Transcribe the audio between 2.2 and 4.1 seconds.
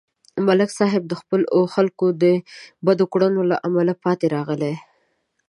د بدو کړنو له امله